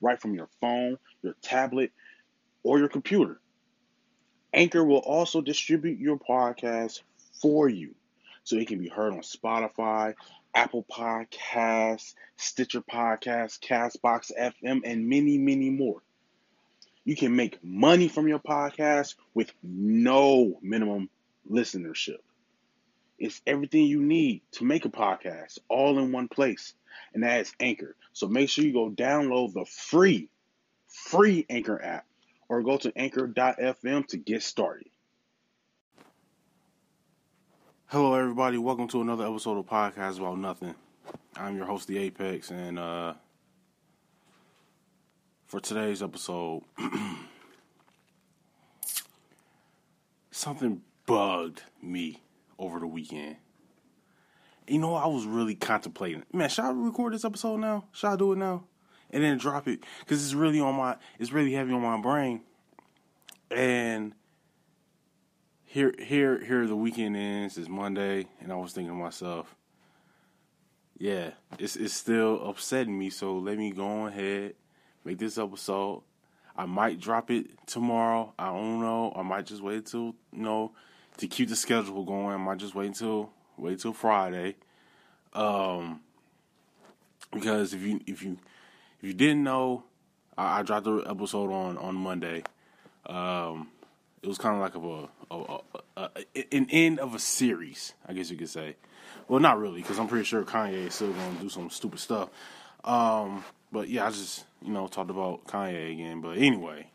[0.00, 1.92] right from your phone, your tablet,
[2.62, 3.40] or your computer.
[4.52, 7.02] Anchor will also distribute your podcast
[7.40, 7.94] for you
[8.42, 10.14] so it can be heard on Spotify,
[10.54, 16.02] Apple Podcasts, Stitcher Podcasts, Castbox FM, and many, many more.
[17.04, 21.08] You can make money from your podcast with no minimum
[21.50, 22.18] listenership.
[23.20, 26.72] It's everything you need to make a podcast all in one place,
[27.12, 27.94] and that is Anchor.
[28.14, 30.30] So make sure you go download the free,
[30.88, 32.06] free Anchor app
[32.48, 34.88] or go to anchor.fm to get started.
[37.88, 38.56] Hello, everybody.
[38.56, 40.74] Welcome to another episode of Podcast About Nothing.
[41.36, 43.12] I'm your host, The Apex, and uh,
[45.46, 46.62] for today's episode,
[50.30, 52.22] something bugged me
[52.60, 53.36] over the weekend.
[54.68, 57.86] You know, I was really contemplating, man, should I record this episode now?
[57.90, 58.64] Should I do it now?
[59.10, 59.80] And then drop it?
[60.00, 62.42] Because it's really on my, it's really heavy on my brain.
[63.50, 64.14] And
[65.64, 67.58] here, here, here, the weekend ends.
[67.58, 69.56] It's Monday, and I was thinking to myself,
[70.98, 73.10] yeah, it's it's still upsetting me.
[73.10, 74.54] So let me go ahead,
[75.04, 76.02] make this episode.
[76.56, 78.34] I might drop it tomorrow.
[78.38, 79.12] I don't know.
[79.16, 80.72] I might just wait till you know
[81.20, 82.34] to keep the schedule going.
[82.34, 84.56] I might just wait until wait till Friday.
[85.32, 86.00] Um,
[87.32, 88.38] because if you if you
[89.00, 89.84] if you didn't know,
[90.36, 92.42] I, I dropped the episode on on Monday.
[93.06, 93.68] Um,
[94.22, 95.60] it was kind of like of a, a,
[95.96, 98.76] a, a, an end of a series, I guess you could say.
[99.28, 102.00] Well, not really, because I'm pretty sure Kanye is still going to do some stupid
[102.00, 102.28] stuff.
[102.84, 106.20] Um, but yeah, I just you know talked about Kanye again.
[106.20, 106.90] But anyway,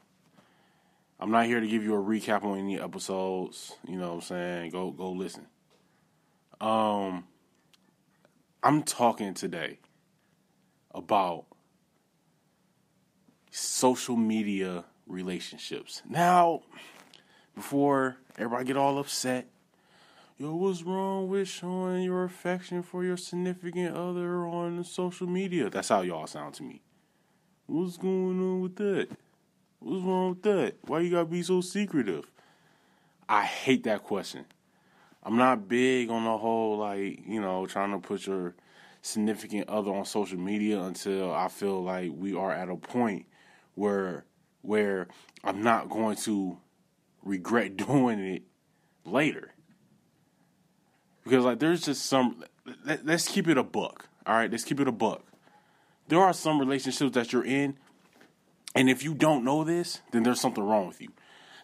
[1.20, 3.74] I'm not here to give you a recap on any episodes.
[3.88, 4.72] You know what I'm saying?
[4.72, 5.48] Go go listen.
[6.60, 7.26] Um,
[8.62, 9.80] I'm talking today
[10.94, 11.46] about
[13.52, 16.02] social media relationships.
[16.10, 16.62] Now,
[17.54, 19.48] before everybody get all upset,
[20.38, 25.70] yo, what's wrong with showing your affection for your significant other on social media?
[25.70, 26.82] That's how y'all sound to me.
[27.68, 29.08] What's going on with that?
[29.86, 30.78] What's wrong with that?
[30.88, 32.26] Why you gotta be so secretive?
[33.30, 34.46] I hate that question.
[35.22, 38.56] I'm not big on the whole like, you know, trying to put your
[39.04, 43.28] significant other on social media until I feel like we are at a point
[43.76, 44.26] where
[44.64, 45.08] where
[45.44, 46.58] I'm not going to
[47.24, 48.42] regret doing it
[49.06, 49.52] later.
[51.24, 52.44] Because like there's just some
[52.84, 54.08] let, let's keep it a buck.
[54.26, 55.24] All right, let's keep it a buck.
[56.08, 57.78] There are some relationships that you're in
[58.76, 61.10] and if you don't know this, then there's something wrong with you.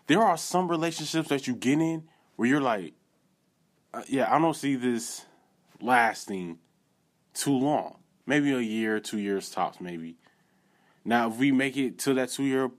[0.07, 2.03] There are some relationships that you get in
[2.35, 2.93] where you're like
[3.93, 5.25] uh, yeah, I don't see this
[5.81, 6.59] lasting
[7.33, 7.97] too long.
[8.25, 10.17] Maybe a year, two years tops, maybe.
[11.03, 12.71] Now, if we make it to that two year,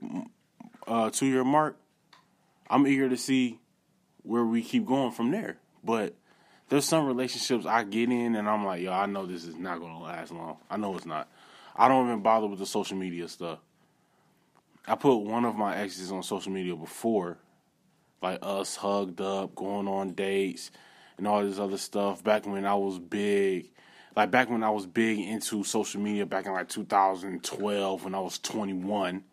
[0.87, 1.77] uh, two year mark,
[2.71, 3.59] I'm eager to see
[4.23, 5.59] where we keep going from there.
[5.85, 6.15] But
[6.69, 9.81] there's some relationships I get in, and I'm like, yo, I know this is not
[9.81, 10.57] gonna last long.
[10.71, 11.29] I know it's not.
[11.77, 13.59] I don't even bother with the social media stuff.
[14.87, 17.39] I put one of my exes on social media before,
[18.21, 20.71] like us hugged up, going on dates,
[21.19, 22.25] and all this other stuff.
[22.25, 23.71] Back when I was big,
[24.17, 28.21] like back when I was big into social media back in like 2012 when I
[28.21, 29.25] was 21.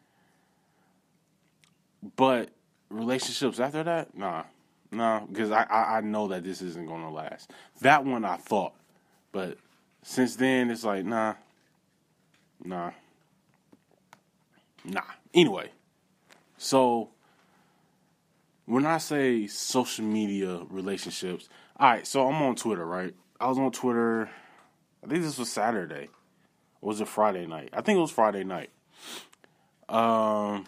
[2.16, 2.50] But
[2.90, 4.44] relationships after that, nah,
[4.92, 7.52] nah, because I, I I know that this isn't gonna last.
[7.82, 8.74] That one I thought,
[9.32, 9.58] but
[10.04, 11.34] since then it's like nah,
[12.64, 12.92] nah,
[14.84, 15.02] nah.
[15.34, 15.72] Anyway,
[16.58, 17.10] so
[18.66, 22.06] when I say social media relationships, all right.
[22.06, 23.16] So I'm on Twitter, right?
[23.40, 24.30] I was on Twitter.
[25.04, 26.10] I think this was Saturday.
[26.82, 27.70] Or was it Friday night?
[27.74, 28.70] I think it was Friday night.
[29.88, 30.66] Um.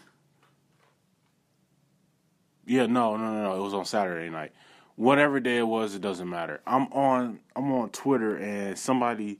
[2.66, 3.56] Yeah, no, no, no, no.
[3.58, 4.54] It was on Saturday night.
[4.96, 6.62] Whatever day it was, it doesn't matter.
[6.66, 7.40] I'm on.
[7.56, 9.40] I'm on Twitter, and somebody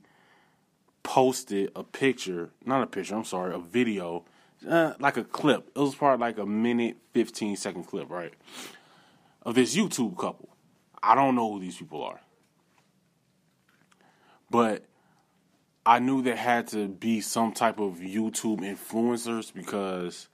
[1.02, 2.50] posted a picture.
[2.64, 3.14] Not a picture.
[3.14, 4.24] I'm sorry, a video,
[4.66, 5.70] uh, like a clip.
[5.74, 8.32] It was part like a minute, fifteen second clip, right?
[9.42, 10.48] Of this YouTube couple.
[11.02, 12.20] I don't know who these people are
[14.52, 14.84] but
[15.84, 20.28] I knew there had to be some type of YouTube influencers because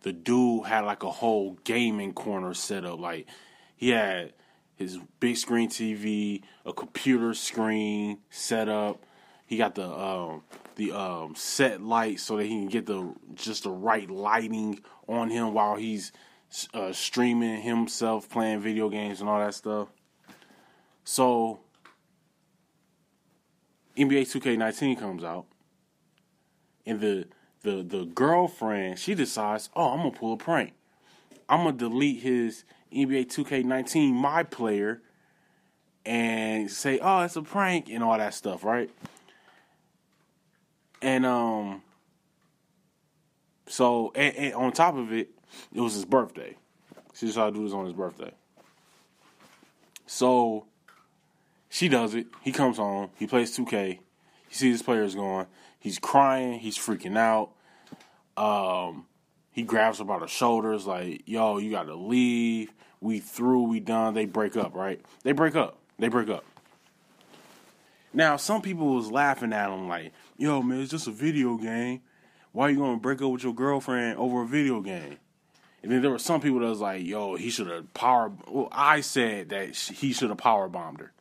[0.00, 2.98] the dude had like a whole gaming corner set up.
[2.98, 3.28] Like
[3.76, 4.32] he had
[4.74, 9.04] his big screen TV, a computer screen set up.
[9.44, 10.42] He got the um,
[10.78, 15.28] the um, set light so that he can get the just the right lighting on
[15.28, 16.12] him while he's
[16.72, 19.88] uh, streaming himself playing video games and all that stuff.
[21.02, 21.58] So
[23.96, 25.46] NBA 2K19 comes out,
[26.86, 27.26] and the
[27.62, 30.74] the the girlfriend she decides, oh, I'm gonna pull a prank.
[31.48, 32.62] I'm gonna delete his
[32.94, 35.02] NBA 2K19 my player
[36.06, 38.90] and say, oh, it's a prank and all that stuff, right?
[41.00, 41.82] And um,
[43.66, 45.30] so and, and on top of it,
[45.72, 46.56] it was his birthday.
[47.14, 48.32] She decided to do this on his birthday.
[50.06, 50.66] So
[51.68, 52.26] she does it.
[52.42, 53.10] He comes home.
[53.16, 53.98] He plays 2K.
[54.48, 55.46] He sees his players going.
[55.78, 56.58] He's crying.
[56.58, 57.50] He's freaking out.
[58.36, 59.06] Um,
[59.50, 62.72] he grabs her by the shoulders, like, "Yo, you got to leave.
[63.00, 63.64] We through.
[63.64, 65.00] We done." They break up, right?
[65.24, 65.78] They break up.
[65.98, 66.44] They break up.
[68.18, 72.00] Now, some people was laughing at him, like, "Yo, man, it's just a video game.
[72.50, 75.18] Why are you gonna break up with your girlfriend over a video game?"
[75.84, 78.70] And then there were some people that was like, "Yo, he should have power." Well,
[78.72, 81.12] I said that he should have power bombed her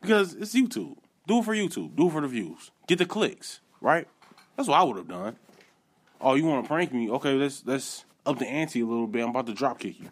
[0.00, 0.96] because it's YouTube.
[1.26, 1.94] Do it for YouTube.
[1.94, 2.70] Do it for the views.
[2.86, 4.08] Get the clicks, right?
[4.56, 5.36] That's what I would have done.
[6.22, 7.10] Oh, you want to prank me?
[7.10, 9.24] Okay, let's let's up the ante a little bit.
[9.24, 10.08] I'm about to drop kick you.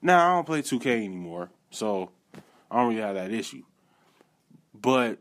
[0.00, 2.10] Now I don't play 2K anymore, so
[2.70, 3.64] I don't really have that issue.
[4.74, 5.18] But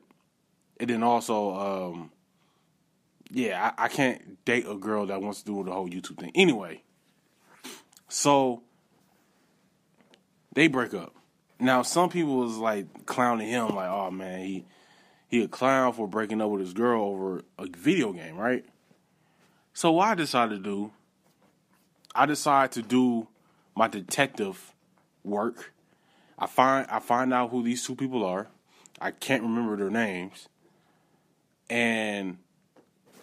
[0.81, 1.53] and then also,
[1.93, 2.11] um,
[3.29, 6.31] yeah, I, I can't date a girl that wants to do the whole YouTube thing.
[6.33, 6.81] Anyway,
[8.09, 8.63] so
[10.53, 11.13] they break up.
[11.59, 14.65] Now some people was like clowning him, like, "Oh man, he
[15.27, 18.65] he a clown for breaking up with his girl over a video game, right?"
[19.73, 20.91] So what I decided to do,
[22.15, 23.27] I decided to do
[23.75, 24.73] my detective
[25.23, 25.73] work.
[26.39, 28.47] I find I find out who these two people are.
[28.99, 30.49] I can't remember their names,
[31.71, 32.37] and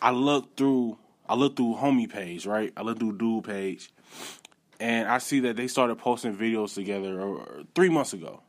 [0.00, 0.96] I look through
[1.28, 2.72] I look through homie page, right?
[2.76, 3.92] I look through dude page,
[4.80, 8.40] and I see that they started posting videos together uh, three months ago.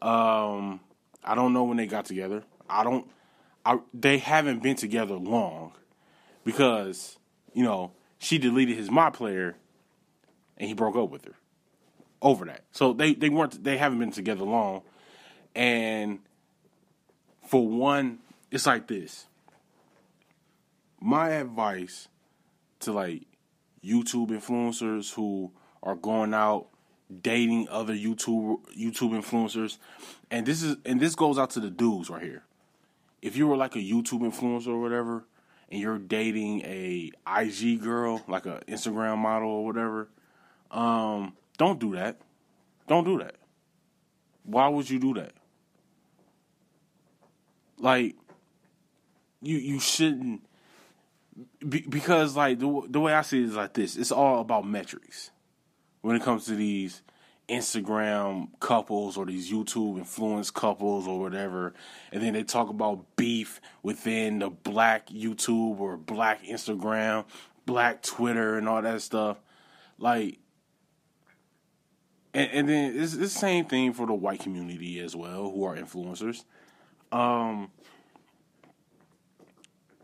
[0.00, 0.80] Um,
[1.22, 2.44] I don't know when they got together.
[2.68, 3.06] I don't.
[3.64, 5.72] I they haven't been together long
[6.42, 7.18] because
[7.52, 9.54] you know she deleted his my player,
[10.56, 11.34] and he broke up with her
[12.22, 12.64] over that.
[12.72, 14.80] So they they weren't they haven't been together long,
[15.54, 16.20] and
[17.46, 19.26] for one, it's like this.
[21.00, 22.08] My advice
[22.80, 23.22] to like
[23.84, 26.68] YouTube influencers who are going out
[27.22, 29.78] dating other YouTube YouTube influencers,
[30.30, 32.44] and this is and this goes out to the dudes right here.
[33.22, 35.24] If you were like a YouTube influencer or whatever,
[35.70, 40.08] and you're dating a IG girl, like a Instagram model or whatever,
[40.70, 42.20] um, don't do that.
[42.86, 43.36] Don't do that.
[44.44, 45.32] Why would you do that?
[47.78, 48.14] Like,
[49.42, 50.42] you you shouldn't
[51.68, 53.96] be, because like the the way I see it is like this.
[53.96, 55.30] It's all about metrics
[56.00, 57.02] when it comes to these
[57.48, 61.74] Instagram couples or these YouTube influence couples or whatever,
[62.10, 67.24] and then they talk about beef within the black YouTube or black Instagram,
[67.64, 69.38] black Twitter, and all that stuff.
[69.98, 70.38] Like,
[72.34, 75.64] and, and then it's, it's the same thing for the white community as well, who
[75.64, 76.44] are influencers.
[77.12, 77.70] Um,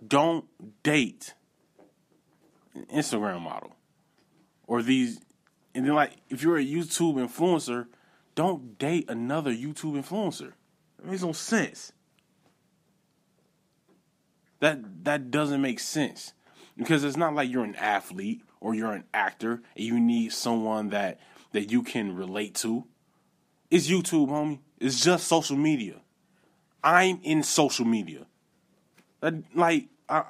[0.06, 0.44] don't
[0.82, 1.34] date
[2.74, 3.76] an Instagram model
[4.66, 5.20] or these.
[5.74, 7.86] And then, like, if you're a YouTube influencer,
[8.34, 10.52] don't date another YouTube influencer.
[10.98, 11.92] It makes no sense.
[14.60, 16.34] That that doesn't make sense
[16.76, 20.90] because it's not like you're an athlete or you're an actor and you need someone
[20.90, 21.18] that
[21.50, 22.86] that you can relate to.
[23.70, 24.60] It's YouTube, homie.
[24.78, 26.00] It's just social media.
[26.84, 28.26] I'm in social media.
[29.20, 30.24] That, like, I,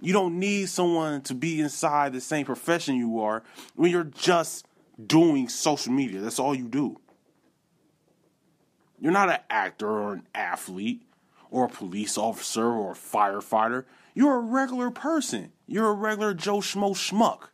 [0.00, 3.42] you don't need someone to be inside the same profession you are
[3.76, 4.66] when you're just
[5.04, 6.20] doing social media.
[6.20, 6.98] That's all you do.
[9.00, 11.02] You're not an actor or an athlete
[11.50, 13.84] or a police officer or a firefighter.
[14.14, 15.52] You're a regular person.
[15.66, 17.48] You're a regular Joe Schmo schmuck.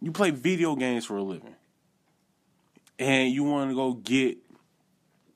[0.00, 1.54] You play video games for a living.
[2.98, 4.38] And you want to go get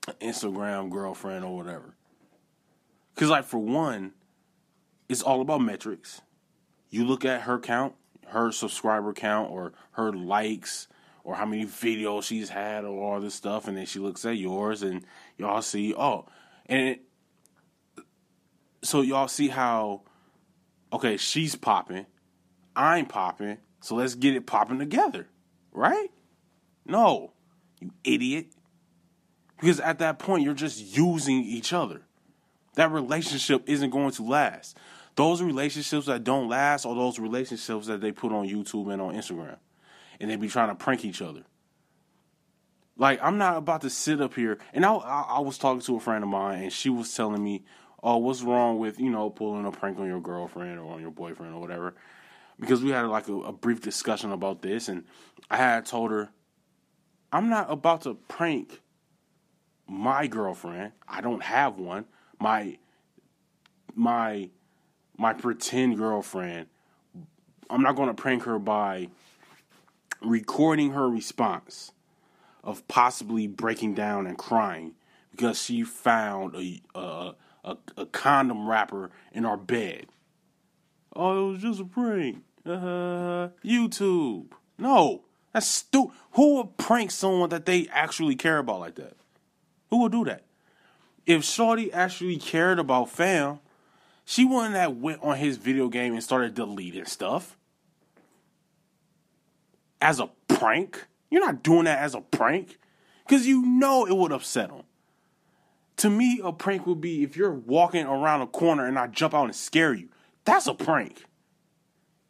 [0.07, 1.95] an Instagram girlfriend or whatever.
[3.13, 4.11] Because, like, for one,
[5.09, 6.21] it's all about metrics.
[6.89, 7.93] You look at her count,
[8.27, 10.87] her subscriber count, or her likes,
[11.23, 14.37] or how many videos she's had, or all this stuff, and then she looks at
[14.37, 15.03] yours, and
[15.37, 16.25] y'all see, oh,
[16.67, 17.01] and it,
[18.83, 20.01] so y'all see how,
[20.93, 22.05] okay, she's popping,
[22.75, 25.27] I'm popping, so let's get it popping together,
[25.71, 26.09] right?
[26.85, 27.33] No,
[27.79, 28.47] you idiot.
[29.59, 32.05] Because at that point, you're just using each other
[32.75, 34.77] that relationship isn't going to last.
[35.15, 39.15] Those relationships that don't last are those relationships that they put on YouTube and on
[39.15, 39.57] Instagram.
[40.19, 41.43] And they be trying to prank each other.
[42.97, 44.57] Like, I'm not about to sit up here.
[44.73, 47.43] And I, I, I was talking to a friend of mine, and she was telling
[47.43, 47.65] me,
[48.01, 51.11] oh, what's wrong with, you know, pulling a prank on your girlfriend or on your
[51.11, 51.95] boyfriend or whatever.
[52.59, 54.87] Because we had like a, a brief discussion about this.
[54.87, 55.03] And
[55.49, 56.29] I had told her,
[57.31, 58.79] I'm not about to prank
[59.87, 60.93] my girlfriend.
[61.07, 62.05] I don't have one
[62.39, 62.77] my
[63.93, 64.49] my
[65.17, 66.67] my pretend girlfriend.
[67.69, 69.09] I'm not going to prank her by
[70.21, 71.91] recording her response
[72.63, 74.93] of possibly breaking down and crying
[75.31, 80.07] because she found a a, a, a condom wrapper in our bed.
[81.15, 82.43] Oh, it was just a prank.
[82.65, 84.47] Uh, YouTube.
[84.77, 86.13] No, that's stupid.
[86.31, 89.15] Who would prank someone that they actually care about like that?
[89.89, 90.45] Who would do that?
[91.25, 93.59] if Shorty actually cared about fam,
[94.25, 97.55] she wouldn't went on his video game and started deleting stuff.
[100.01, 101.05] As a prank?
[101.29, 102.79] You're not doing that as a prank.
[103.25, 104.83] Because you know it would upset him.
[105.97, 109.33] To me, a prank would be if you're walking around a corner and I jump
[109.33, 110.09] out and scare you.
[110.43, 111.23] That's a prank.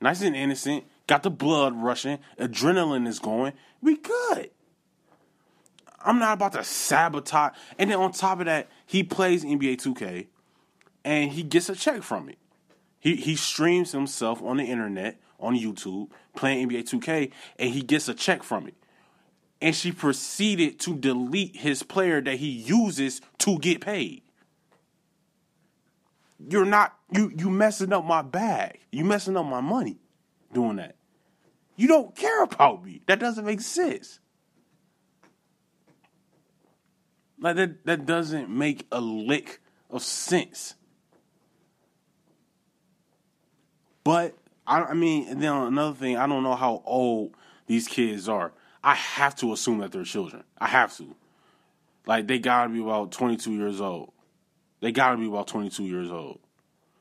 [0.01, 0.83] Nice and innocent.
[1.07, 2.19] Got the blood rushing.
[2.37, 3.53] Adrenaline is going.
[3.81, 4.51] We good.
[6.03, 7.53] I'm not about to sabotage.
[7.79, 10.27] And then on top of that, he plays NBA 2K
[11.05, 12.39] and he gets a check from it.
[12.99, 18.09] He he streams himself on the internet, on YouTube, playing NBA 2K, and he gets
[18.09, 18.73] a check from it.
[19.61, 24.23] And she proceeded to delete his player that he uses to get paid.
[26.49, 28.79] You're not you you messing up my bag.
[28.91, 29.99] You messing up my money
[30.51, 30.95] doing that.
[31.75, 33.01] You don't care about me.
[33.05, 34.19] That doesn't make sense.
[37.39, 40.73] Like that that doesn't make a lick of sense.
[44.05, 47.33] But I, I mean, and then another thing, I don't know how old
[47.67, 48.53] these kids are.
[48.81, 50.43] I have to assume that they're children.
[50.57, 51.15] I have to.
[52.05, 54.13] Like they gotta be about 22 years old.
[54.79, 56.39] They gotta be about 22 years old.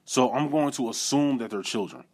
[0.07, 2.05] So I'm going to assume that they're children.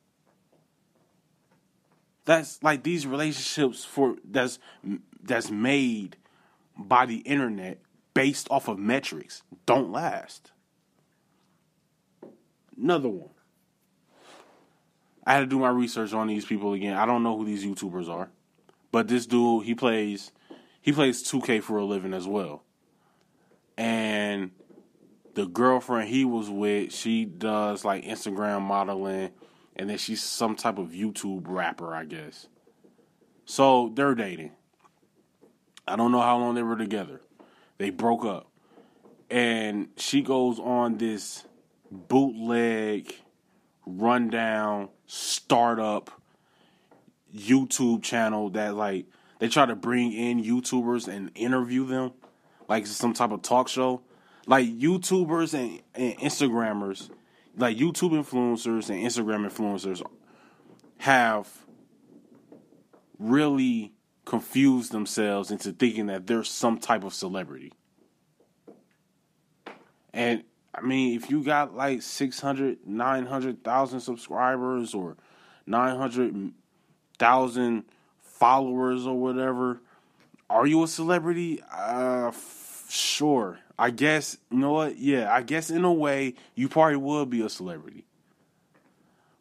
[2.25, 4.59] That's like these relationships for that's
[5.23, 6.17] that's made
[6.77, 7.79] by the internet
[8.15, 10.51] based off of metrics don't last.
[12.77, 13.31] Another one.
[15.25, 16.97] I had to do my research on these people again.
[16.97, 18.31] I don't know who these YouTubers are,
[18.91, 20.33] but this dude he plays
[20.81, 22.62] he plays 2K for a living as well.
[23.77, 24.50] And
[25.35, 29.31] the girlfriend he was with, she does like Instagram modeling,
[29.77, 32.49] and then she's some type of YouTube rapper, I guess.
[33.45, 34.53] So they're dating.
[35.87, 37.21] I don't know how long they were together.
[37.79, 38.47] They broke up.
[39.31, 41.45] And she goes on this
[41.91, 43.15] bootleg,
[43.99, 46.11] rundown, startup
[47.35, 49.07] YouTube channel that like
[49.39, 52.13] they try to bring in YouTubers and interview them
[52.69, 54.03] like some type of talk show.
[54.47, 57.11] Like YouTubers and, and Instagrammers,
[57.57, 60.03] like YouTube influencers and Instagram influencers
[60.99, 61.49] have
[63.19, 63.93] really
[64.25, 67.73] confused themselves into thinking that they're some type of celebrity.
[70.13, 75.17] And I mean, if you got like 600, 900,000 subscribers or
[75.67, 77.85] 900,000
[78.23, 79.81] followers or whatever,
[80.49, 81.62] are you a celebrity?
[81.62, 83.59] Uh, f- sure.
[83.79, 84.99] I guess, you know what?
[84.99, 88.05] Yeah, I guess in a way, you probably would be a celebrity.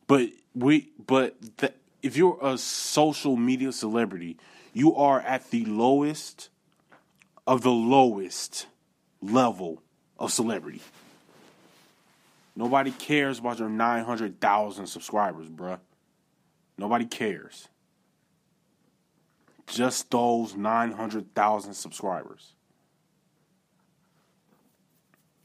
[0.07, 4.37] But we, but the, if you're a social media celebrity,
[4.73, 6.49] you are at the lowest
[7.45, 8.65] of the lowest
[9.21, 9.83] level
[10.17, 10.81] of celebrity.
[12.59, 15.79] Nobody cares about your 900,000 subscribers, bruh.
[16.77, 17.69] Nobody cares.
[19.65, 22.51] Just those 900,000 subscribers.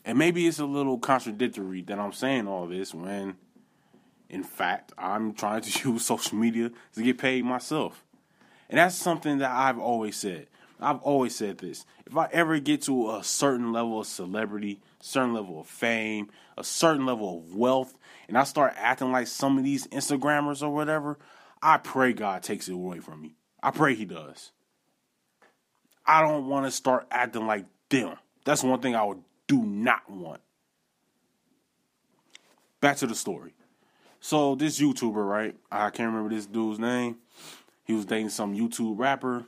[0.04, 3.37] And maybe it's a little contradictory that I'm saying all this when,
[4.28, 8.04] in fact, I'm trying to use social media to get paid myself.
[8.68, 10.49] And that's something that I've always said.
[10.80, 11.87] I've always said this.
[12.06, 16.65] If I ever get to a certain level of celebrity, certain level of fame, a
[16.65, 21.19] certain level of wealth, and I start acting like some of these Instagrammers or whatever,
[21.63, 23.37] I pray God takes it away from me.
[23.63, 24.53] I pray He does.
[26.07, 28.17] I don't want to start acting like them.
[28.45, 30.41] That's one thing I would do not want.
[32.81, 33.55] Back to the story.
[34.21, 35.55] So this YouTuber, right?
[35.71, 37.17] I can't remember this dude's name.
[37.85, 39.45] He was dating some YouTube rapper.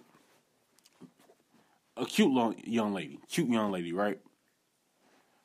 [1.96, 3.20] A cute young lady.
[3.28, 4.18] Cute young lady, right?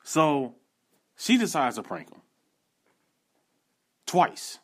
[0.04, 0.54] So
[1.16, 2.20] she decides to prank him.
[4.06, 4.58] Twice.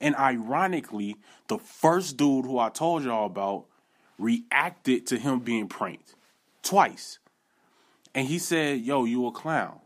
[0.00, 1.16] And ironically,
[1.48, 3.66] the first dude who I told y'all about
[4.18, 6.14] reacted to him being pranked.
[6.62, 7.18] Twice.
[8.14, 9.80] And he said, Yo, you a clown.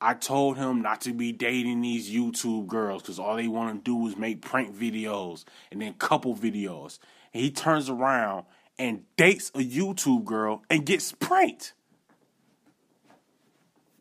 [0.00, 3.90] I told him not to be dating these YouTube girls because all they want to
[3.90, 6.98] do is make prank videos and then couple videos.
[7.34, 8.46] And he turns around
[8.78, 11.74] and dates a YouTube girl and gets pranked.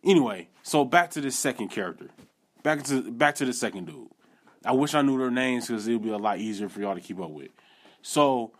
[0.03, 2.09] Anyway, so back to the second character.
[2.63, 4.09] Back to back to the second dude.
[4.65, 6.95] I wish I knew their names because it would be a lot easier for y'all
[6.95, 7.49] to keep up with.
[8.01, 8.51] So,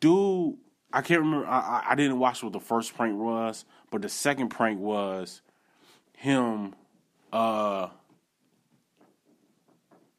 [0.00, 0.56] dude
[0.92, 1.46] I can't remember.
[1.46, 5.40] I, I didn't watch what the first prank was, but the second prank was
[6.16, 6.74] him
[7.32, 7.88] uh,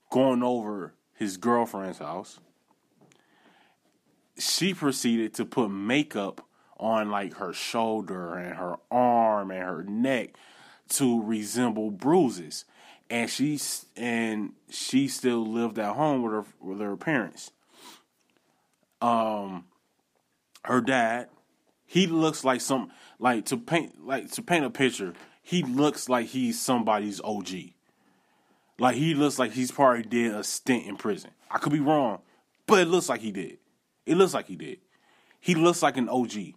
[0.10, 2.40] going over his girlfriend's house.
[4.38, 6.46] She proceeded to put makeup
[6.82, 10.32] on like her shoulder and her arm and her neck
[10.90, 12.66] to resemble bruises,
[13.10, 13.60] and she
[13.96, 17.52] and she still lived at home with her with her parents.
[19.00, 19.66] Um
[20.66, 21.30] her dad,
[21.86, 25.14] he looks like some like to paint like to paint a picture.
[25.44, 27.50] He looks like he's somebody's OG.
[28.80, 31.32] Like he looks like he's probably did a stint in prison.
[31.50, 32.20] I could be wrong,
[32.66, 33.60] but it looks like he did.
[34.06, 34.80] It looks like he did.
[35.40, 36.54] He looks like an OG.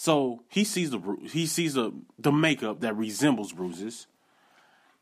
[0.00, 4.06] So he sees the he sees the the makeup that resembles bruises,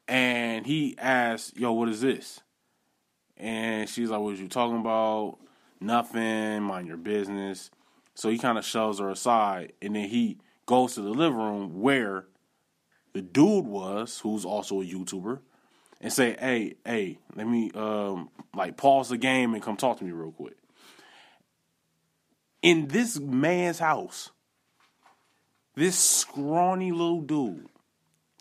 [0.09, 2.41] and he asks, "Yo, what is this?"
[3.37, 5.37] And she's like, "What are you talking about?"
[5.79, 7.71] nothing, mind your business.
[8.15, 11.83] So he kind of shoves her aside, and then he goes to the living room
[11.83, 12.25] where
[13.13, 15.41] the dude was, who's also a YouTuber,
[16.01, 20.05] and say, "Hey, hey, let me um like pause the game and come talk to
[20.05, 20.57] me real quick."
[22.63, 24.31] In this man's house,
[25.77, 27.69] this scrawny little dude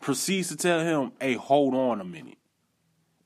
[0.00, 2.38] proceeds to tell him, "Hey, hold on a minute."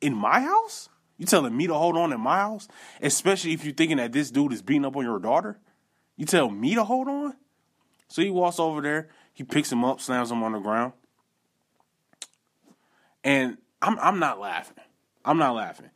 [0.00, 0.88] In my house?
[1.16, 2.66] You telling me to hold on in my house?
[3.00, 5.58] Especially if you're thinking that this dude is beating up on your daughter?
[6.16, 7.36] You tell me to hold on?
[8.08, 10.94] So he walks over there, he picks him up, slams him on the ground.
[13.22, 14.76] And I'm I'm not laughing.
[15.24, 15.90] I'm not laughing.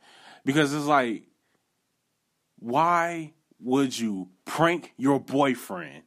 [0.45, 1.23] Because it's like,
[2.59, 6.03] why would you prank your boyfriend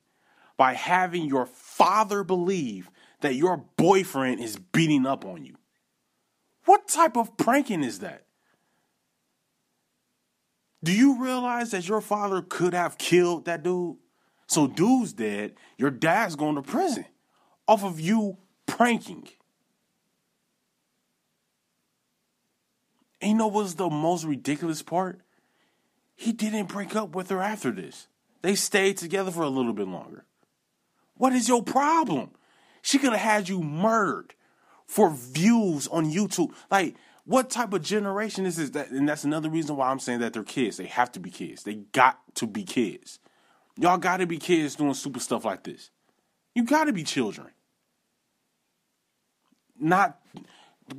[0.59, 2.91] by having your father believe
[3.21, 5.55] that your boyfriend is beating up on you?
[6.67, 8.27] What type of pranking is that?
[10.85, 13.97] Do you realize that your father could have killed that dude?
[14.47, 15.55] So dude's dead.
[15.77, 17.07] Your dad's going to prison
[17.67, 19.29] off of you pranking.
[23.21, 25.21] And you know what's the most ridiculous part?
[26.15, 28.09] He didn't break up with her after this.
[28.43, 30.25] They stayed together for a little bit longer.
[31.19, 32.31] What is your problem?
[32.81, 34.35] She could have had you murdered
[34.87, 36.53] for views on YouTube.
[36.71, 38.71] Like, what type of generation is this?
[38.71, 40.79] That, and that's another reason why I'm saying that they're kids.
[40.79, 41.65] They have to be kids.
[41.65, 43.19] They got to be kids.
[43.77, 45.91] Y'all got to be kids doing stupid stuff like this.
[46.55, 47.49] You got to be children.
[49.79, 50.19] Not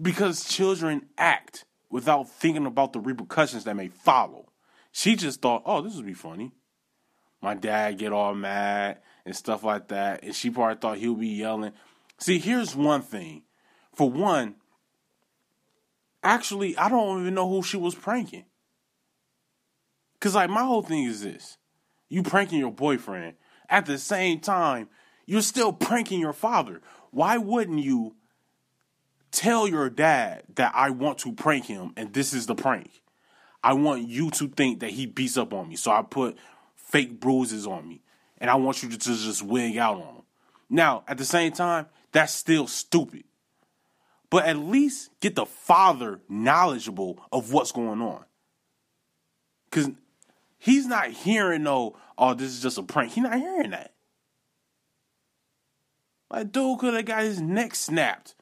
[0.02, 4.52] because children act without thinking about the repercussions that may follow.
[4.92, 6.52] She just thought, oh, this would be funny.
[7.42, 9.00] My dad get all mad
[9.30, 10.24] and stuff like that.
[10.24, 11.72] And she probably thought he would be yelling.
[12.18, 13.44] See, here's one thing.
[13.94, 14.56] For one,
[16.24, 18.46] actually, I don't even know who she was pranking.
[20.20, 21.58] Cause like my whole thing is this:
[22.10, 23.36] you pranking your boyfriend
[23.70, 24.90] at the same time
[25.30, 26.82] you're still pranking your father.
[27.12, 28.16] Why wouldn't you
[29.30, 33.04] tell your dad that I want to prank him and this is the prank.
[33.64, 35.76] I want you to think that he beats up on me.
[35.76, 36.36] So I put
[36.76, 38.02] fake bruises on me.
[38.40, 40.24] And I want you to just wig out on him.
[40.70, 43.24] Now, at the same time, that's still stupid.
[44.30, 48.24] But at least get the father knowledgeable of what's going on.
[49.66, 49.92] Because
[50.58, 53.12] he's not hearing no, oh, this is just a prank.
[53.12, 53.94] He's not hearing that.
[56.32, 58.36] Like, dude could have got his neck snapped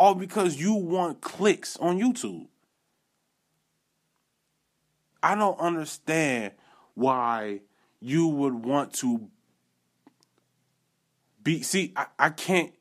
[0.00, 2.46] all because you want clicks on YouTube.
[5.22, 6.52] I don't understand
[6.94, 7.60] why
[8.00, 9.28] you would want to
[11.42, 12.72] be see I, I can't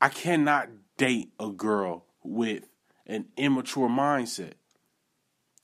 [0.00, 2.68] I cannot date a girl with
[3.06, 4.54] an immature mindset.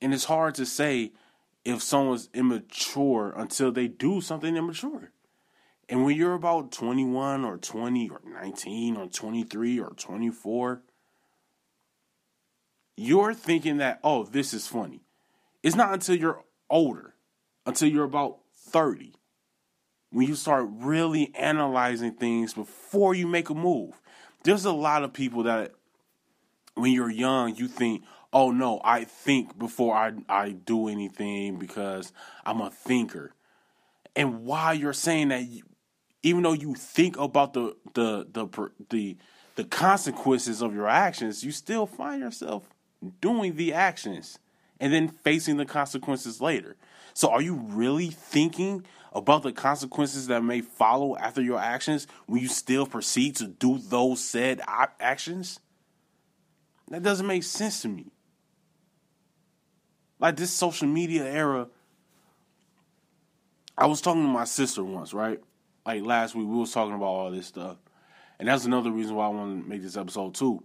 [0.00, 1.12] And it's hard to say
[1.64, 5.12] if someone's immature until they do something immature.
[5.88, 10.82] And when you're about 21 or 20 or 19 or 23 or 24,
[12.96, 15.02] you're thinking that, oh, this is funny.
[15.62, 17.14] It's not until you're older,
[17.64, 19.14] until you're about 30,
[20.16, 24.00] when you start really analyzing things before you make a move.
[24.44, 25.72] There's a lot of people that,
[26.72, 28.02] when you're young, you think,
[28.32, 32.14] oh no, I think before I, I do anything because
[32.46, 33.34] I'm a thinker.
[34.14, 35.42] And while you're saying that,
[36.22, 39.18] even though you think about the the the the
[39.56, 42.70] the consequences of your actions, you still find yourself
[43.20, 44.38] doing the actions
[44.80, 46.76] and then facing the consequences later.
[47.12, 52.40] So are you really thinking about the consequences that may follow after your actions when
[52.40, 54.60] you still proceed to do those said
[55.00, 55.60] actions?
[56.88, 58.12] That doesn't make sense to me.
[60.18, 61.68] Like this social media era,
[63.76, 65.40] I was talking to my sister once, right?
[65.86, 67.76] like last week we was talking about all this stuff,
[68.38, 70.62] and that's another reason why I want to make this episode too,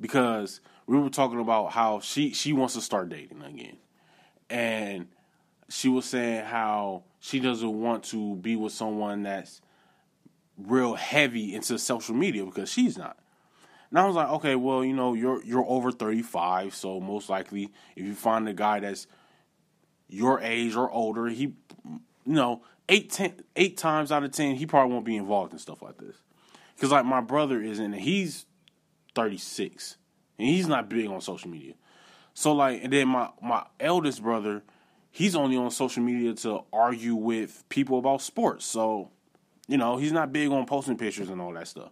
[0.00, 3.78] because we were talking about how she she wants to start dating again,
[4.50, 5.08] and
[5.68, 9.60] she was saying how she doesn't want to be with someone that's
[10.56, 13.18] real heavy into social media because she's not.
[13.90, 17.72] And I was like, okay, well, you know, you're you're over 35, so most likely
[17.96, 19.06] if you find a guy that's
[20.08, 21.54] your age or older, he
[22.28, 25.58] you know, eight, ten, eight times out of ten, he probably won't be involved in
[25.58, 26.16] stuff like this.
[26.74, 28.44] Because like my brother isn't, he's
[29.14, 29.96] 36,
[30.38, 31.74] and he's not big on social media.
[32.34, 34.62] So like, and then my my eldest brother,
[35.10, 38.64] he's only on social media to argue with people about sports.
[38.64, 39.10] So,
[39.66, 41.90] you know, he's not big on posting pictures and all that stuff.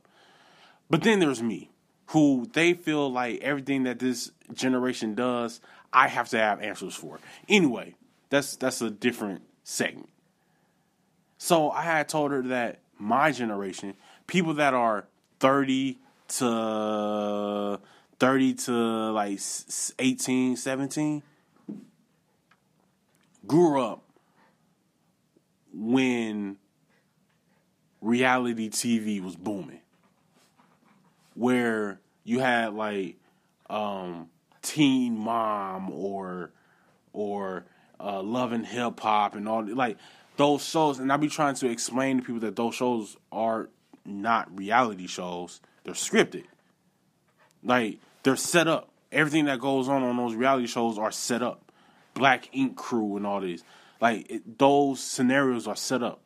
[0.88, 1.70] But then there's me,
[2.08, 5.60] who they feel like everything that this generation does,
[5.92, 7.18] I have to have answers for.
[7.48, 7.94] Anyway,
[8.30, 10.08] that's that's a different segment.
[11.38, 13.94] So I had told her that my generation,
[14.26, 15.06] people that are
[15.40, 15.98] 30
[16.28, 17.80] to
[18.18, 18.72] 30 to
[19.12, 19.40] like
[19.98, 21.22] 18, 17,
[23.46, 24.02] grew up
[25.72, 26.56] when
[28.00, 29.80] reality TV was booming.
[31.34, 33.16] Where you had like
[33.68, 34.30] um,
[34.62, 36.50] Teen Mom or
[37.12, 37.64] or
[38.00, 39.98] uh, Love and Hip Hop and all like
[40.36, 43.68] those shows, and I be trying to explain to people that those shows are
[44.04, 46.44] not reality shows; they're scripted.
[47.62, 48.90] Like they're set up.
[49.12, 51.65] Everything that goes on on those reality shows are set up.
[52.16, 53.62] Black Ink Crew and all these,
[54.00, 56.20] like it, those scenarios are set up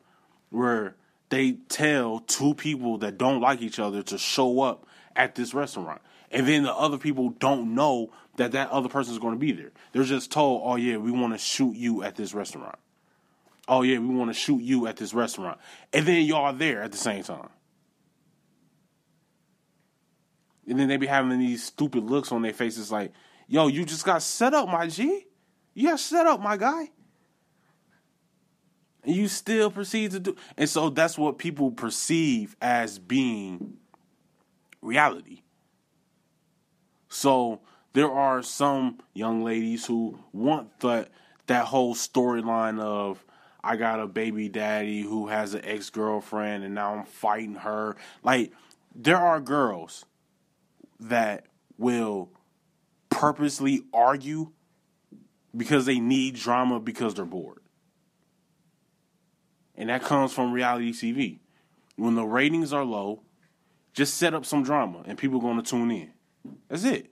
[0.49, 0.95] where
[1.29, 6.01] they tell two people that don't like each other to show up at this restaurant,
[6.31, 9.51] and then the other people don't know that that other person is going to be
[9.51, 9.71] there.
[9.91, 12.79] They're just told, "Oh yeah, we want to shoot you at this restaurant."
[13.67, 15.57] oh yeah, we want to shoot you at this restaurant,
[15.93, 17.49] and then y'all are there at the same time.
[20.67, 23.11] And then they be having these stupid looks on their faces like,
[23.47, 25.25] yo, you just got set up, my G.
[25.79, 26.89] Got set up, my guy.
[29.03, 33.77] And you still proceed to do and so that's what people perceive as being
[34.79, 35.41] reality.
[37.09, 37.61] So
[37.93, 41.09] there are some young ladies who want that
[41.47, 43.25] that whole storyline of
[43.63, 47.95] I got a baby daddy who has an ex girlfriend and now I'm fighting her.
[48.23, 48.53] Like,
[48.95, 50.05] there are girls
[50.99, 51.45] that
[51.77, 52.29] will
[53.09, 54.51] purposely argue
[55.55, 57.59] because they need drama because they're bored.
[59.75, 61.39] And that comes from reality TV.
[61.95, 63.23] When the ratings are low,
[63.93, 66.11] just set up some drama and people are going to tune in.
[66.69, 67.11] That's it.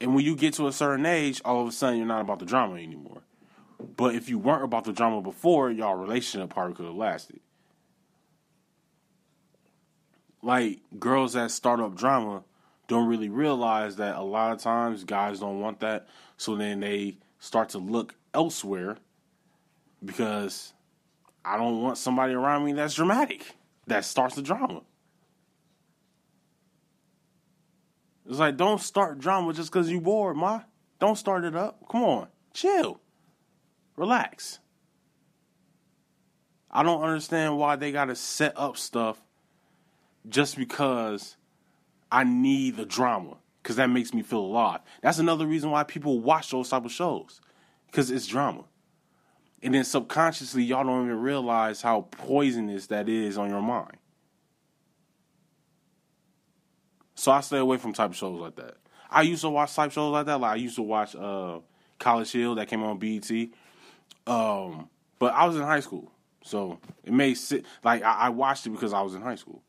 [0.00, 2.38] And when you get to a certain age, all of a sudden you're not about
[2.38, 3.22] the drama anymore.
[3.96, 7.40] But if you weren't about the drama before, y'all relationship probably could have lasted.
[10.44, 12.44] like girls that start up drama
[12.86, 17.18] don't really realize that a lot of times guys don't want that, so then they
[17.38, 18.98] start to look elsewhere
[20.04, 20.72] because
[21.44, 24.82] I don't want somebody around me that's dramatic that starts the drama.
[28.26, 30.60] It's like don't start drama just because you bored, ma.
[30.98, 31.86] Don't start it up.
[31.90, 33.00] Come on, chill,
[33.96, 34.60] relax.
[36.70, 39.22] I don't understand why they gotta set up stuff
[40.28, 41.36] just because
[42.14, 44.78] I need the drama because that makes me feel alive.
[45.02, 47.40] That's another reason why people watch those type of shows
[47.86, 48.66] because it's drama.
[49.64, 53.96] And then subconsciously, y'all don't even realize how poisonous that is on your mind.
[57.16, 58.76] So I stay away from type of shows like that.
[59.10, 60.40] I used to watch type shows like that.
[60.40, 61.58] Like I used to watch uh,
[61.98, 63.28] College Hill that came on BET.
[64.28, 66.12] Um, but I was in high school,
[66.44, 69.64] so it made sit like I, I watched it because I was in high school,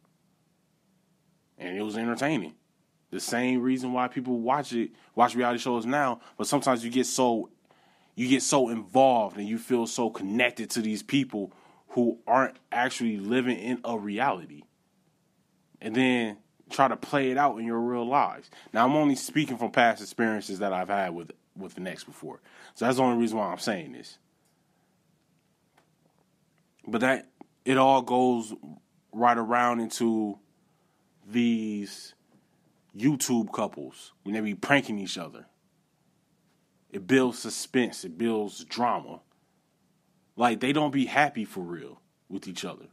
[1.58, 2.54] and it was entertaining.
[3.12, 6.20] The same reason why people watch it, watch reality shows now.
[6.38, 7.50] But sometimes you get so
[8.16, 11.52] you get so involved and you feel so connected to these people
[11.90, 14.64] who aren't actually living in a reality.
[15.82, 16.38] And then
[16.70, 18.50] try to play it out in your real lives.
[18.74, 22.42] Now I'm only speaking from past experiences that I've had with with the next before.
[22.74, 24.18] So that's the only reason why I'm saying this.
[26.88, 27.30] But that
[27.64, 28.54] it all goes
[29.14, 30.38] right around into
[31.28, 32.14] these
[32.96, 35.46] YouTube couples when they be pranking each other.
[36.90, 39.22] It builds suspense, it builds drama.
[40.36, 42.86] Like they don't be happy for real with each other.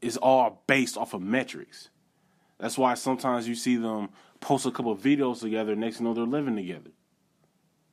[0.00, 1.88] It's all based off of metrics.
[2.58, 4.08] That's why sometimes you see them
[4.40, 5.76] post a couple videos together.
[5.76, 6.90] Next you know they're living together.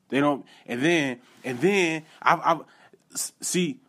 [0.09, 2.59] They don't, and then and then I, I
[3.11, 3.79] see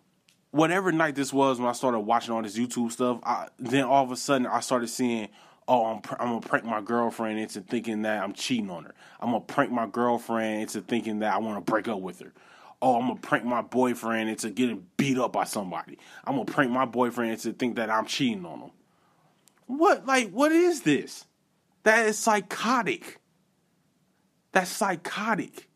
[0.51, 3.21] whatever night this was when I started watching all this YouTube stuff.
[3.23, 5.29] I, then all of a sudden I started seeing,
[5.69, 8.95] oh, I'm I'm gonna prank my girlfriend into thinking that I'm cheating on her.
[9.21, 12.33] I'm gonna prank my girlfriend into thinking that I want to break up with her.
[12.83, 15.99] Oh, I'm gonna prank my boyfriend into getting beat up by somebody.
[16.25, 18.71] I'm gonna prank my boyfriend into think that I'm cheating on him.
[19.67, 21.27] What like what is this?
[21.85, 23.21] That is psychotic.
[24.53, 25.69] That's psychotic.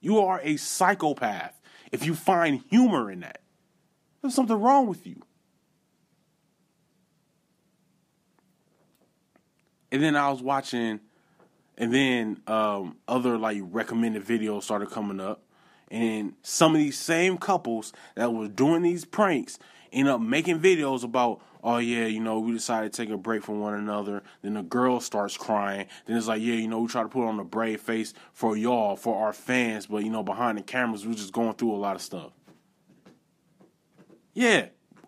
[0.00, 1.60] You are a psychopath
[1.90, 3.40] if you find humor in that.
[4.20, 5.22] There's something wrong with you.
[9.90, 11.00] And then I was watching,
[11.78, 15.42] and then um, other like recommended videos started coming up,
[15.90, 19.58] and some of these same couples that were doing these pranks
[19.90, 23.42] end up making videos about oh yeah, you know, we decided to take a break
[23.42, 24.22] from one another.
[24.42, 25.86] Then the girl starts crying.
[26.06, 28.56] Then it's like, yeah, you know, we try to put on a brave face for
[28.56, 31.76] y'all, for our fans, but you know, behind the cameras, we're just going through a
[31.76, 32.32] lot of stuff.
[34.38, 34.66] Yeah,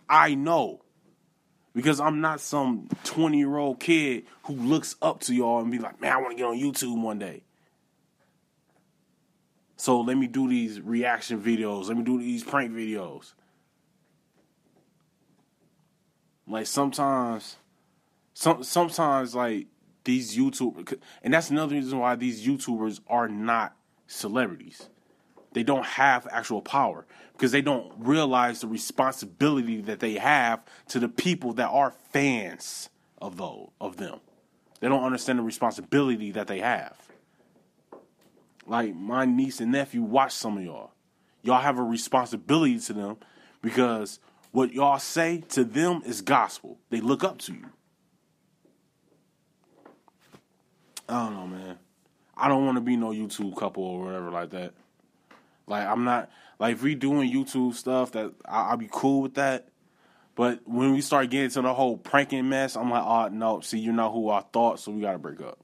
[0.09, 0.81] I know.
[1.73, 5.79] Because I'm not some 20 year old kid who looks up to y'all and be
[5.79, 7.45] like, man, I want to get on YouTube one day.
[9.77, 11.87] So let me do these reaction videos.
[11.87, 13.35] Let me do these prank videos.
[16.49, 17.57] Like sometimes,
[18.35, 19.69] some sometimes like
[20.03, 23.77] these YouTube, and that's another reason why these YouTubers are not
[24.09, 24.88] celebrities.
[25.53, 31.01] They don't have actual power because they don't realize the responsibility that they have to
[31.01, 32.89] the people that are fans
[33.21, 34.21] of those of them.
[34.81, 36.97] They don't understand the responsibility that they have.
[38.67, 40.93] Like my niece and nephew watch some of y'all.
[41.43, 43.17] Y'all have a responsibility to them
[43.63, 44.21] because
[44.53, 46.79] what y'all say to them is gospel.
[46.91, 47.67] They look up to you.
[51.09, 51.79] I don't know, man.
[52.37, 54.73] I don't want to be no YouTube couple or whatever like that.
[55.70, 59.35] Like I'm not like if we doing YouTube stuff that I, will be cool with
[59.35, 59.68] that.
[60.35, 63.78] But when we start getting to the whole pranking mess, I'm like, oh no, see
[63.78, 65.59] you're not who I thought, so we gotta break up.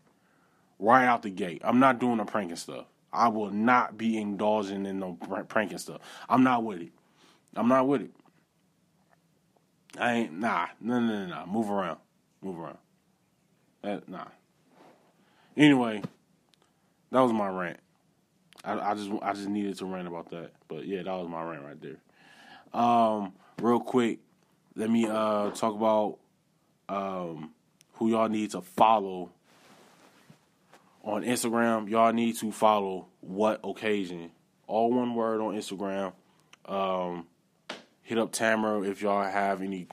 [0.78, 1.62] Right out the gate.
[1.64, 2.86] I'm not doing the pranking stuff.
[3.12, 5.14] I will not be indulging in no
[5.48, 6.00] pranking stuff.
[6.28, 6.92] I'm not with it.
[7.54, 8.10] I'm not with it.
[9.98, 11.98] I ain't nah no no no no move around
[12.42, 12.78] move around
[13.82, 14.26] that, nah.
[15.56, 16.02] Anyway,
[17.10, 17.78] that was my rant.
[18.66, 21.42] I, I just I just needed to rant about that, but yeah, that was my
[21.42, 22.81] rant right there.
[22.81, 24.18] Um, real quick,
[24.74, 26.18] let me uh talk about
[26.88, 27.52] um
[27.94, 29.31] who y'all need to follow
[31.05, 31.88] on Instagram.
[31.88, 34.33] Y'all need to follow what occasion,
[34.66, 36.12] all one word on Instagram.
[36.66, 37.26] Um,
[38.02, 39.87] hit up Tamara if y'all have any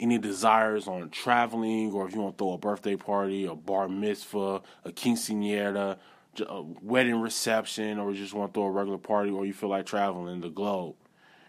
[0.00, 3.88] any desires on traveling or if you want to throw a birthday party, a bar
[3.88, 5.96] mitzvah, a quinceanera,
[6.38, 9.52] a uh, wedding reception, or you just want to throw a regular party or you
[9.52, 10.94] feel like traveling the globe.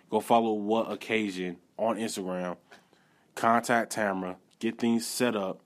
[0.09, 2.57] Go follow What Occasion on Instagram.
[3.35, 4.37] Contact Tamara.
[4.59, 5.61] get things set up.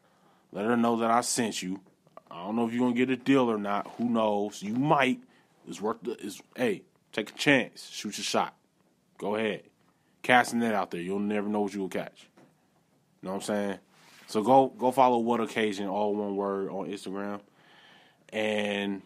[0.52, 1.82] Let her know that I sent you.
[2.30, 3.92] I don't know if you're gonna get a deal or not.
[3.98, 4.62] Who knows?
[4.62, 5.22] You might.
[5.68, 6.14] It's worth the.
[6.24, 7.90] Is hey, take a chance.
[7.92, 8.56] Shoot your shot.
[9.18, 9.64] Go ahead.
[10.22, 11.02] Casting that out there.
[11.02, 12.28] You'll never know what you will catch.
[13.22, 13.80] You know what I'm saying?
[14.28, 17.40] So go go follow What Occasion, all one word on Instagram.
[18.34, 19.04] And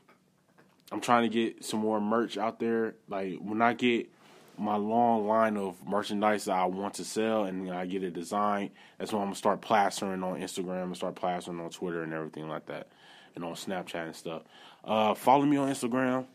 [0.91, 2.95] I'm trying to get some more merch out there.
[3.09, 4.09] Like when I get
[4.57, 8.71] my long line of merchandise that I want to sell and I get a design,
[8.97, 12.47] that's when I'm gonna start plastering on Instagram and start plastering on Twitter and everything
[12.47, 12.87] like that.
[13.35, 14.41] And on Snapchat and stuff.
[14.83, 16.25] Uh, follow me on Instagram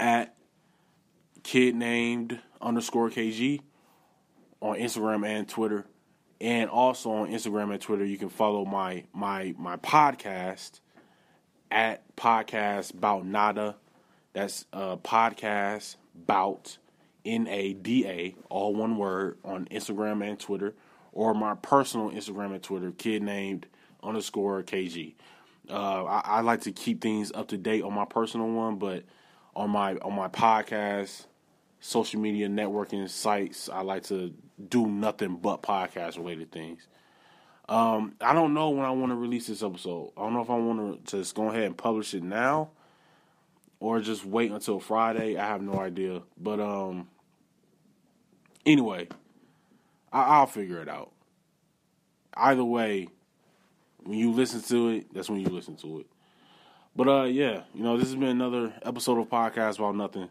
[0.00, 0.34] at
[1.44, 3.60] kid named underscore KG
[4.60, 5.86] on Instagram and Twitter.
[6.40, 10.80] And also on Instagram and Twitter, you can follow my my my podcast
[11.70, 13.76] at podcast about nada.
[14.32, 16.78] That's uh podcast bout
[17.24, 20.74] N A D A, all one word on Instagram and Twitter,
[21.12, 23.66] or my personal Instagram and Twitter, kid named
[24.02, 25.14] underscore KG.
[25.68, 29.02] Uh, I, I like to keep things up to date on my personal one, but
[29.56, 31.26] on my on my podcast,
[31.80, 34.32] social media networking sites, I like to
[34.68, 36.86] do nothing but podcast related things.
[37.68, 40.12] Um, I don't know when I want to release this episode.
[40.16, 42.70] I don't know if I want to just go ahead and publish it now
[43.80, 45.36] or just wait until Friday.
[45.36, 46.22] I have no idea.
[46.38, 47.08] But um
[48.64, 49.08] anyway,
[50.12, 51.12] I- will figure it out.
[52.34, 53.08] Either way,
[54.04, 56.06] when you listen to it, that's when you listen to it.
[56.94, 60.28] But uh yeah, you know, this has been another episode of Podcast About Nothing.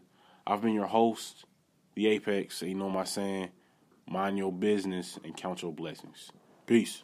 [0.48, 1.44] I've been your host,
[1.96, 3.50] the Apex, and you know my saying,
[4.08, 6.32] mind your business and count your blessings.
[6.66, 7.04] Peace.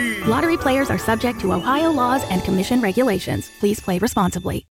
[0.31, 3.51] Lottery players are subject to Ohio laws and commission regulations.
[3.59, 4.65] Please play responsibly.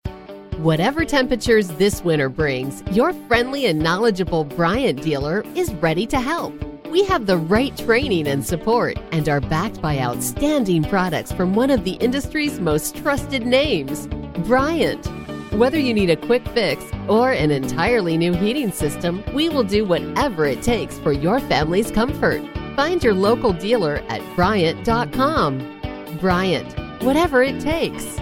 [0.55, 6.53] Whatever temperatures this winter brings, your friendly and knowledgeable Bryant dealer is ready to help.
[6.85, 11.71] We have the right training and support and are backed by outstanding products from one
[11.71, 14.07] of the industry's most trusted names,
[14.47, 15.05] Bryant.
[15.51, 19.83] Whether you need a quick fix or an entirely new heating system, we will do
[19.83, 22.41] whatever it takes for your family's comfort.
[22.79, 26.17] Find your local dealer at Bryant.com.
[26.21, 28.17] Bryant, whatever it takes.